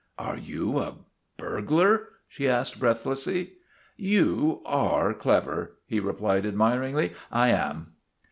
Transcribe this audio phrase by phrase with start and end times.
[0.17, 0.95] 'Are you a
[1.37, 3.53] burglar?' she asked breathlessly."
[4.09, 7.93] You are clever," he replied admiringly." I am.'